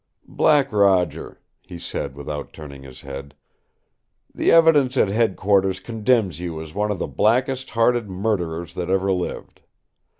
"Black 0.27 0.73
Roger," 0.73 1.39
he 1.61 1.77
said 1.77 2.15
without 2.15 2.53
turning 2.53 2.81
his 2.81 3.01
head, 3.01 3.35
"the 4.33 4.51
evidence 4.51 4.97
at 4.97 5.09
Headquarters 5.09 5.79
condemns 5.79 6.39
you 6.39 6.59
as 6.59 6.73
one 6.73 6.89
of 6.89 6.97
the 6.97 7.05
blackest 7.07 7.69
hearted 7.69 8.09
murderers 8.09 8.73
that 8.73 8.89
ever 8.89 9.11
lived. 9.11 9.61